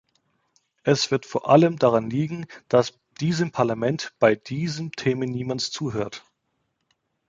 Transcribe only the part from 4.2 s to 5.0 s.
diesen